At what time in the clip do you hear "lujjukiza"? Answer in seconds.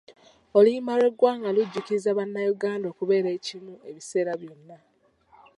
1.55-2.09